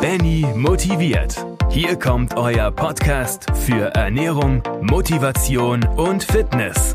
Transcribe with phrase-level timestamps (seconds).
[0.00, 1.44] Benny motiviert.
[1.70, 6.94] Hier kommt euer Podcast für Ernährung, Motivation und Fitness.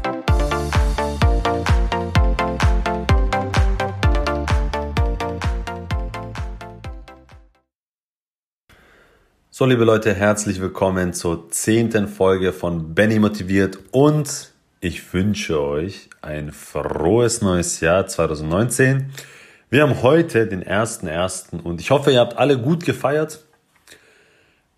[9.49, 16.09] So, liebe Leute, herzlich willkommen zur zehnten Folge von Benny motiviert und ich wünsche euch
[16.21, 19.11] ein frohes neues Jahr 2019.
[19.73, 21.59] Wir haben heute den 1.1.
[21.63, 23.43] und ich hoffe, ihr habt alle gut gefeiert.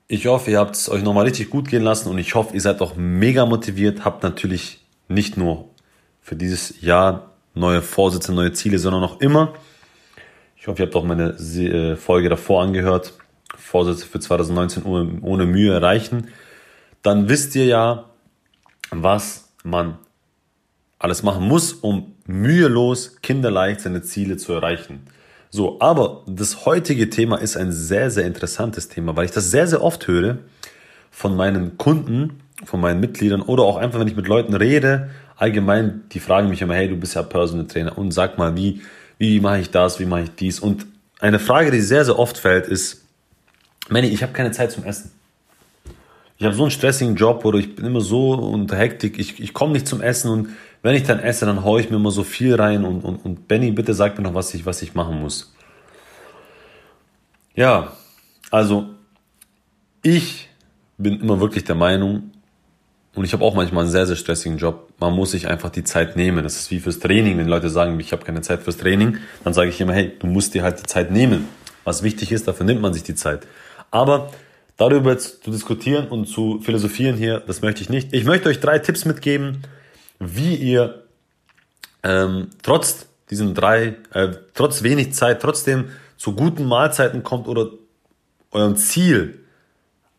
[0.08, 2.62] Ich hoffe, ihr habt es euch nochmal richtig gut gehen lassen und ich hoffe, ihr
[2.62, 5.68] seid auch mega motiviert, habt natürlich nicht nur
[6.22, 9.56] für dieses Jahr neue Vorsätze, neue Ziele, sondern auch immer.
[10.56, 13.12] Ich hoffe, ihr habt auch meine äh, Folge davor angehört.
[13.58, 16.30] Vorsätze für 2019 ohne Mühe erreichen.
[17.02, 18.06] Dann wisst ihr ja,
[18.92, 19.98] was man
[21.06, 25.02] alles machen muss, um mühelos, kinderleicht seine Ziele zu erreichen.
[25.52, 29.68] So, aber das heutige Thema ist ein sehr, sehr interessantes Thema, weil ich das sehr,
[29.68, 30.40] sehr oft höre
[31.12, 36.04] von meinen Kunden, von meinen Mitgliedern oder auch einfach, wenn ich mit Leuten rede, allgemein,
[36.12, 38.82] die fragen mich immer, hey, du bist ja Personal Trainer und sag mal, wie,
[39.18, 40.60] wie mache ich das, wie mache ich dies?
[40.60, 40.88] Und
[41.20, 43.06] eine Frage, die sehr, sehr oft fällt, ist,
[43.90, 45.12] Manny, ich habe keine Zeit zum Essen.
[46.38, 49.54] Ich habe so einen stressigen Job oder ich bin immer so unter Hektik, ich, ich
[49.54, 50.50] komme nicht zum Essen und
[50.82, 53.48] wenn ich dann esse, dann haue ich mir immer so viel rein und, und, und
[53.48, 55.54] Benny, bitte sag mir noch, was ich, was ich machen muss.
[57.56, 57.94] Ja,
[58.52, 58.90] also
[60.04, 60.50] ich
[60.98, 62.32] bin immer wirklich der Meinung,
[63.16, 65.86] und ich habe auch manchmal einen sehr, sehr stressigen Job, man muss sich einfach die
[65.86, 66.44] Zeit nehmen.
[66.44, 67.38] Das ist wie fürs Training.
[67.38, 70.28] Wenn Leute sagen, ich habe keine Zeit fürs Training, dann sage ich immer, hey, du
[70.28, 71.48] musst dir halt die Zeit nehmen.
[71.86, 73.48] Was wichtig ist, dafür nimmt man sich die Zeit.
[73.90, 74.32] Aber
[74.78, 78.14] darüber jetzt zu diskutieren und zu philosophieren hier, das möchte ich nicht.
[78.14, 79.62] Ich möchte euch drei Tipps mitgeben,
[80.20, 81.04] wie ihr
[82.04, 87.70] ähm, trotz diesen drei, äh, trotz wenig Zeit, trotzdem zu guten Mahlzeiten kommt oder
[88.52, 89.40] eurem Ziel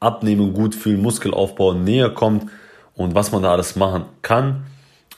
[0.01, 2.51] abnehmen, gut fühlen, Muskelaufbau näher kommt
[2.95, 4.67] und was man da alles machen kann.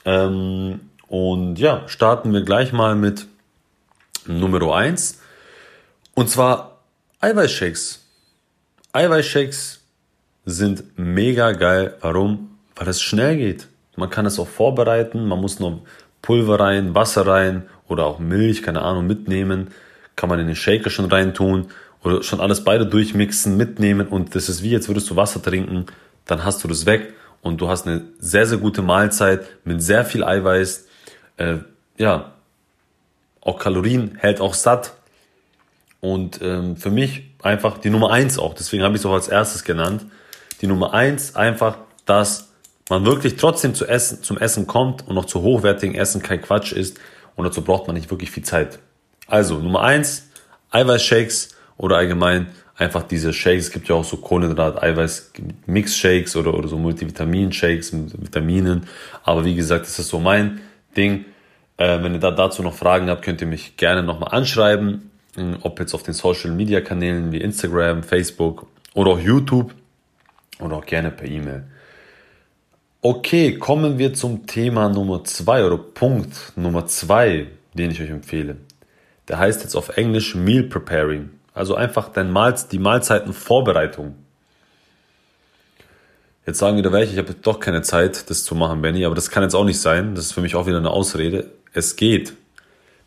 [0.05, 3.27] Ähm, und ja, starten wir gleich mal mit
[4.27, 5.21] Nummer eins
[6.15, 6.83] Und zwar
[7.21, 8.05] Eiweißshakes.
[8.93, 9.81] Eiweißshakes
[10.47, 11.95] sind mega geil.
[12.01, 12.59] Warum?
[12.75, 13.69] Weil es schnell geht.
[13.97, 15.83] Man kann es auch vorbereiten, man muss nur
[16.23, 19.69] Pulver rein, Wasser rein oder auch Milch, keine Ahnung, mitnehmen.
[20.17, 21.67] Kann man in den Shaker schon reintun
[22.03, 25.87] oder schon alles beide durchmixen, mitnehmen und das ist wie, jetzt würdest du Wasser trinken,
[26.27, 27.13] dann hast du das weg
[27.43, 30.87] und du hast eine sehr, sehr gute Mahlzeit mit sehr viel Eiweiß.
[31.37, 31.59] Äh,
[31.97, 32.33] ja,
[33.41, 34.95] auch Kalorien, hält auch satt.
[36.01, 39.29] Und ähm, für mich einfach die Nummer eins auch, deswegen habe ich es auch als
[39.29, 40.07] erstes genannt.
[40.61, 42.49] Die Nummer eins einfach das
[42.89, 46.73] man wirklich trotzdem zu essen, zum Essen kommt und noch zu hochwertigen Essen kein Quatsch
[46.73, 46.99] ist
[47.37, 48.79] und dazu braucht man nicht wirklich viel Zeit.
[49.27, 50.29] Also Nummer eins,
[50.71, 53.67] Eiweißshakes oder allgemein einfach diese Shakes.
[53.67, 55.33] Es gibt ja auch so Kohlenhydrat, Eiweiß,
[55.67, 58.87] Mix-Shakes oder, oder so Multivitamin-Shakes mit Vitaminen.
[59.25, 60.61] Aber wie gesagt, das ist so mein
[60.97, 61.25] Ding.
[61.77, 65.11] Äh, wenn ihr da dazu noch Fragen habt, könnt ihr mich gerne nochmal anschreiben.
[65.63, 69.75] Ob jetzt auf den Social-Media-Kanälen wie Instagram, Facebook oder auch YouTube
[70.61, 71.65] oder auch gerne per E-Mail.
[73.01, 78.57] Okay, kommen wir zum Thema Nummer zwei oder Punkt Nummer zwei, den ich euch empfehle.
[79.29, 81.31] Der heißt jetzt auf Englisch Meal Preparing.
[81.55, 84.15] Also einfach dein Mahl, die Mahlzeitenvorbereitung.
[86.47, 89.31] Jetzt sagen wieder welche, ich habe doch keine Zeit, das zu machen, Benny, aber das
[89.31, 90.15] kann jetzt auch nicht sein.
[90.15, 91.51] Das ist für mich auch wieder eine Ausrede.
[91.75, 92.33] Es geht.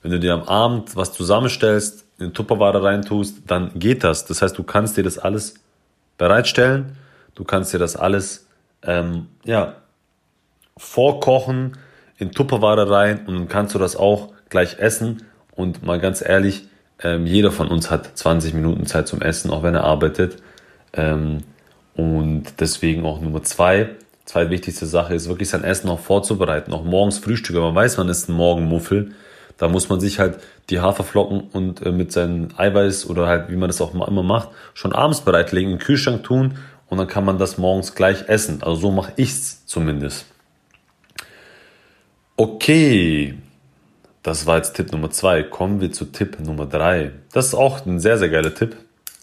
[0.03, 4.25] Wenn du dir am Abend was zusammenstellst, in Tupperware reintust, dann geht das.
[4.25, 5.55] Das heißt, du kannst dir das alles
[6.17, 6.97] bereitstellen,
[7.35, 8.47] du kannst dir das alles
[8.83, 9.75] ähm, ja,
[10.77, 11.77] vorkochen,
[12.17, 15.23] in Tupperware rein und dann kannst du das auch gleich essen.
[15.55, 16.67] Und mal ganz ehrlich,
[17.01, 20.37] ähm, jeder von uns hat 20 Minuten Zeit zum Essen, auch wenn er arbeitet.
[20.93, 21.39] Ähm,
[21.95, 23.89] und deswegen auch Nummer zwei,
[24.25, 26.73] zweitwichtigste Sache ist wirklich sein Essen auch vorzubereiten.
[26.73, 29.13] Auch morgens Frühstück, man weiß, man ist ein Morgenmuffel.
[29.57, 30.39] Da muss man sich halt
[30.69, 34.49] die Haferflocken und äh, mit seinem Eiweiß oder halt, wie man das auch immer macht,
[34.73, 38.63] schon abends bereitlegen, in den Kühlschrank tun und dann kann man das morgens gleich essen.
[38.63, 40.25] Also so mache ich es zumindest.
[42.35, 43.35] Okay,
[44.23, 45.43] das war jetzt Tipp Nummer zwei.
[45.43, 47.11] Kommen wir zu Tipp Nummer drei.
[47.33, 48.75] Das ist auch ein sehr, sehr geiler Tipp.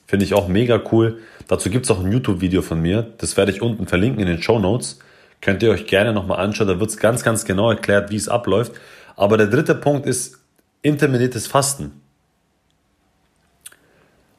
[0.06, 1.19] Finde ich auch mega cool.
[1.47, 3.06] Dazu gibt es auch ein YouTube-Video von mir.
[3.19, 4.99] Das werde ich unten verlinken in den Show Notes.
[5.41, 6.69] Könnt ihr euch gerne nochmal anschauen.
[6.69, 8.73] Da wird es ganz, ganz genau erklärt, wie es abläuft.
[9.19, 10.38] Aber der dritte Punkt ist
[10.81, 12.00] intermittiertes Fasten.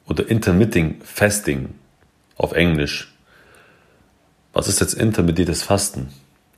[0.08, 1.74] Oder Intermitting Fasting
[2.38, 3.14] auf Englisch.
[4.54, 6.08] Was ist jetzt intermittiertes Fasten?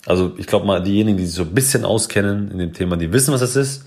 [0.07, 3.13] Also ich glaube mal, diejenigen, die sich so ein bisschen auskennen in dem Thema, die
[3.13, 3.87] wissen, was das ist.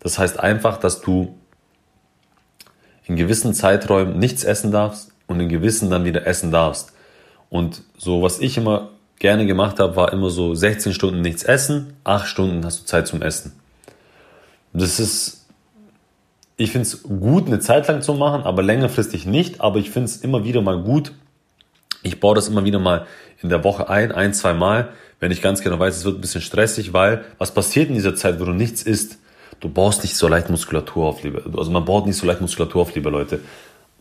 [0.00, 1.34] Das heißt einfach, dass du
[3.06, 6.92] in gewissen Zeiträumen nichts essen darfst, und in Gewissen dann wieder essen darfst.
[7.50, 8.90] Und so, was ich immer
[9.20, 13.06] gerne gemacht habe, war immer so 16 Stunden nichts essen, 8 Stunden hast du Zeit
[13.06, 13.59] zum Essen.
[14.72, 15.46] Das ist,
[16.56, 19.60] ich finde es gut, eine Zeit lang zu machen, aber längerfristig nicht.
[19.60, 21.12] Aber ich finde es immer wieder mal gut.
[22.02, 23.06] Ich baue das immer wieder mal
[23.42, 26.20] in der Woche ein, ein, zwei Mal, wenn ich ganz genau weiß, es wird ein
[26.20, 29.18] bisschen stressig, weil was passiert in dieser Zeit, wo du nichts isst?
[29.60, 32.82] Du baust nicht so leicht Muskulatur auf, liebe, also man baut nicht so leicht Muskulatur
[32.82, 33.40] auf, liebe Leute.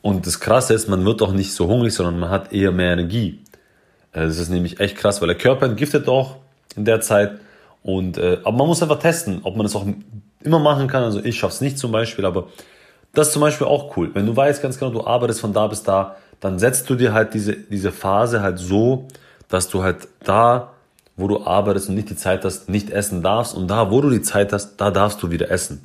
[0.01, 2.93] Und das Krasse ist, man wird auch nicht so hungrig, sondern man hat eher mehr
[2.93, 3.39] Energie.
[4.13, 6.37] Äh, das ist nämlich echt krass, weil der Körper entgiftet auch
[6.77, 7.39] in der Zeit.
[7.83, 9.85] Und, äh, aber man muss einfach testen, ob man das auch
[10.41, 11.03] immer machen kann.
[11.03, 12.47] Also ich schaffe es nicht zum Beispiel, aber
[13.13, 14.11] das ist zum Beispiel auch cool.
[14.13, 17.13] Wenn du weißt ganz genau, du arbeitest von da bis da, dann setzt du dir
[17.13, 19.07] halt diese, diese Phase halt so,
[19.47, 20.73] dass du halt da,
[21.17, 23.55] wo du arbeitest und nicht die Zeit hast, nicht essen darfst.
[23.55, 25.83] Und da, wo du die Zeit hast, da darfst du wieder essen.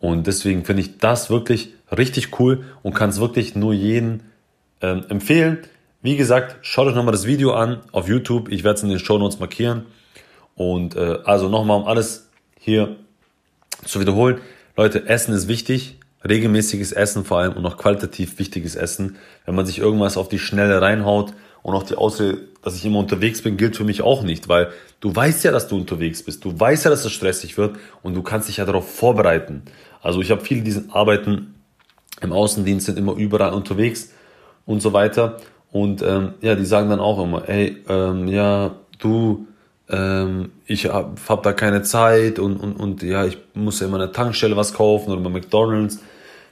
[0.00, 4.22] Und deswegen finde ich das wirklich richtig cool und kann es wirklich nur jeden
[4.80, 5.58] ähm, empfehlen.
[6.02, 8.52] Wie gesagt, schaut euch nochmal das Video an auf YouTube.
[8.52, 9.86] Ich werde es in den Show Notes markieren.
[10.58, 12.28] Und äh, also nochmal, um alles
[12.58, 12.96] hier
[13.84, 14.40] zu wiederholen.
[14.76, 15.98] Leute, Essen ist wichtig.
[16.28, 19.16] Regelmäßiges Essen vor allem und auch qualitativ wichtiges Essen.
[19.46, 21.32] Wenn man sich irgendwas auf die Schnelle reinhaut
[21.62, 24.72] und auch die Ausrede, dass ich immer unterwegs bin, gilt für mich auch nicht, weil
[24.98, 26.44] du weißt ja, dass du unterwegs bist.
[26.44, 29.62] Du weißt ja, dass es stressig wird und du kannst dich ja darauf vorbereiten.
[30.02, 31.54] Also ich habe viele, die sind arbeiten
[32.20, 34.12] im Außendienst, sind immer überall unterwegs
[34.66, 35.36] und so weiter.
[35.70, 39.46] Und ähm, ja, die sagen dann auch immer, ey, ähm, ja, du,
[39.90, 43.96] ähm, ich habe hab da keine Zeit und, und, und ja, ich muss ja immer
[43.96, 46.00] an der Tankstelle was kaufen oder bei McDonalds.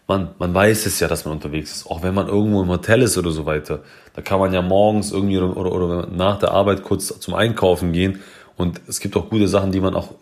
[0.09, 3.03] Man, man weiß es ja, dass man unterwegs ist, auch wenn man irgendwo im Hotel
[3.03, 3.81] ist oder so weiter.
[4.15, 7.93] Da kann man ja morgens irgendwie oder, oder, oder nach der Arbeit kurz zum Einkaufen
[7.93, 8.21] gehen
[8.57, 10.15] und es gibt auch gute Sachen, die man auch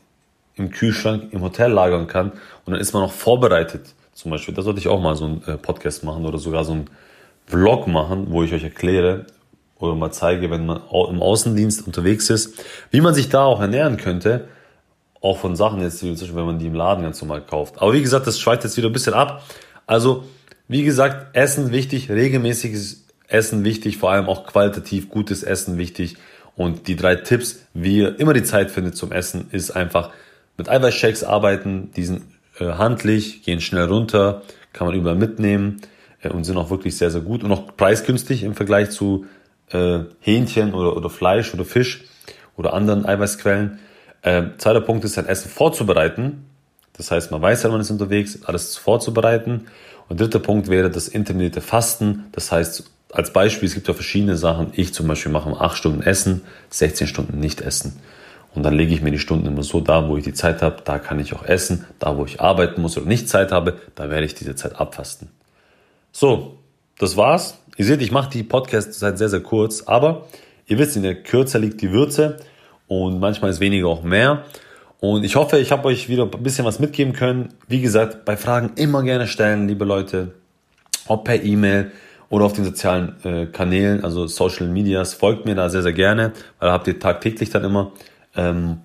[0.57, 2.33] im Kühlschrank im Hotel lagern kann
[2.65, 3.95] und dann ist man auch vorbereitet.
[4.15, 6.73] Zum Beispiel, da sollte ich auch mal so einen äh, Podcast machen oder sogar so
[6.73, 6.91] einen
[7.47, 9.27] Vlog machen, wo ich euch erkläre,
[9.79, 13.97] oder mal zeige, wenn man im Außendienst unterwegs ist, wie man sich da auch ernähren
[13.97, 14.49] könnte.
[15.21, 17.81] Auch von Sachen jetzt, wenn man die im Laden ganz normal kauft.
[17.81, 19.43] Aber wie gesagt, das schweift jetzt wieder ein bisschen ab.
[19.87, 20.25] Also,
[20.69, 26.17] wie gesagt, Essen wichtig, regelmäßiges Essen wichtig, vor allem auch qualitativ gutes Essen wichtig.
[26.57, 30.11] Und die drei Tipps, wie ihr immer die Zeit findet zum Essen, ist einfach
[30.57, 31.91] mit Eiweißshakes arbeiten.
[31.97, 32.23] Die sind
[32.59, 34.43] äh, handlich, gehen schnell runter,
[34.73, 35.81] kann man überall mitnehmen
[36.23, 39.27] äh, und sind auch wirklich sehr, sehr gut und auch preisgünstig im Vergleich zu
[39.71, 42.05] äh, Hähnchen oder, oder Fleisch oder Fisch
[42.57, 43.79] oder anderen Eiweißquellen.
[44.23, 46.47] Äh, zweiter Punkt ist, sein Essen vorzubereiten.
[46.97, 49.67] Das heißt, man weiß ja, man ist unterwegs, alles vorzubereiten.
[50.09, 52.27] Und dritter Punkt wäre das intermediate Fasten.
[52.33, 54.73] Das heißt, als Beispiel, es gibt ja verschiedene Sachen.
[54.75, 58.01] Ich zum Beispiel mache um 8 Stunden Essen, 16 Stunden nicht essen.
[58.55, 60.77] Und dann lege ich mir die Stunden immer so da, wo ich die Zeit habe,
[60.85, 61.87] da kann ich auch essen.
[61.99, 65.29] Da, wo ich arbeiten muss oder nicht Zeit habe, da werde ich diese Zeit abfasten.
[66.13, 66.59] So,
[66.99, 67.59] das war's.
[67.77, 70.27] Ihr seht, ich mache die Podcasts seit sehr, sehr kurz, aber
[70.67, 72.37] ihr wisst, in der Kürze liegt die Würze
[72.87, 74.45] und manchmal ist weniger auch mehr.
[75.01, 77.55] Und ich hoffe, ich habe euch wieder ein bisschen was mitgeben können.
[77.69, 80.33] Wie gesagt, bei Fragen immer gerne stellen, liebe Leute.
[81.07, 81.91] Ob per E-Mail
[82.31, 85.13] oder auf den sozialen äh, Kanälen, also Social Medias.
[85.13, 87.93] Folgt mir da sehr, sehr gerne, weil da habt ihr tagtäglich dann immer
[88.35, 88.79] ähm,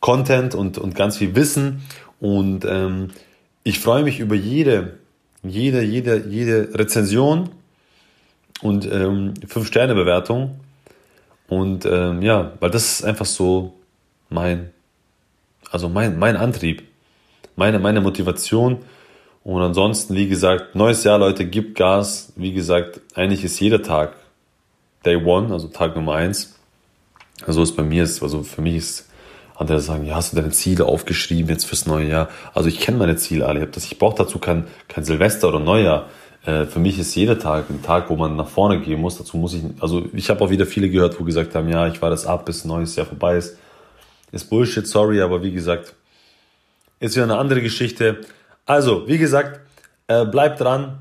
[0.00, 1.82] Content und, und ganz viel Wissen.
[2.20, 3.08] Und ähm,
[3.64, 4.94] ich freue mich über jede
[5.42, 7.50] jede, jede, jede Rezension
[8.62, 10.58] und ähm, 5-Sterne-Bewertung.
[11.48, 13.74] Und ähm, ja, weil das ist einfach so
[14.28, 14.70] mein,
[15.70, 16.82] also mein, mein Antrieb,
[17.56, 18.78] meine, meine Motivation.
[19.44, 22.32] Und ansonsten, wie gesagt, neues Jahr, Leute, gibt Gas.
[22.36, 24.14] Wie gesagt, eigentlich ist jeder Tag
[25.04, 26.58] Day One, also Tag Nummer eins.
[27.46, 29.08] Also ist bei mir, ist, also für mich ist
[29.54, 32.28] andere sagen, ja, hast du deine Ziele aufgeschrieben jetzt fürs neue Jahr?
[32.54, 33.68] Also ich kenne meine Ziele alle.
[33.74, 36.08] Ich, ich brauche dazu kein, kein Silvester oder Neujahr.
[36.48, 39.18] Äh, für mich ist jeder Tag ein Tag, wo man nach vorne gehen muss.
[39.18, 42.00] Dazu muss ich, also ich habe auch wieder viele gehört, wo gesagt haben, ja, ich
[42.00, 43.58] war das ab, bis ein neues Jahr vorbei ist.
[44.32, 45.94] Ist Bullshit, sorry, aber wie gesagt,
[47.00, 48.20] ist ja eine andere Geschichte.
[48.64, 49.60] Also, wie gesagt,
[50.06, 51.00] äh, bleibt dran.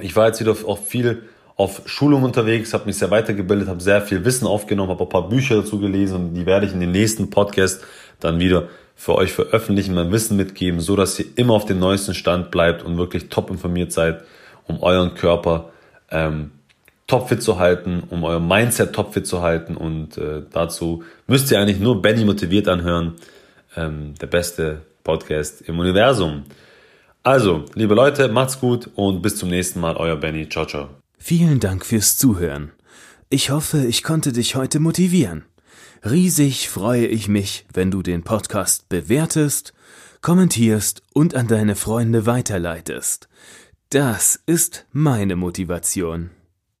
[0.00, 1.24] Ich war jetzt wieder auf viel
[1.56, 5.28] auf Schulung unterwegs, habe mich sehr weitergebildet, habe sehr viel Wissen aufgenommen, habe ein paar
[5.28, 7.84] Bücher dazu gelesen und die werde ich in den nächsten Podcast
[8.18, 12.14] dann wieder für euch veröffentlichen, mein Wissen mitgeben, so dass ihr immer auf dem neuesten
[12.14, 14.24] Stand bleibt und wirklich top informiert seid,
[14.66, 15.70] um euren Körper
[16.10, 16.52] ähm,
[17.06, 21.80] topfit zu halten, um euer Mindset topfit zu halten und äh, dazu müsst ihr eigentlich
[21.80, 23.14] nur Benny motiviert anhören,
[23.76, 26.44] ähm, der beste Podcast im Universum.
[27.22, 30.48] Also, liebe Leute, macht's gut und bis zum nächsten Mal, euer Benny.
[30.48, 30.88] Ciao, ciao.
[31.18, 32.72] Vielen Dank fürs Zuhören.
[33.30, 35.44] Ich hoffe, ich konnte dich heute motivieren.
[36.04, 39.72] Riesig freue ich mich, wenn du den Podcast bewertest,
[40.20, 43.28] kommentierst und an deine Freunde weiterleitest.
[43.94, 46.30] Das ist meine Motivation.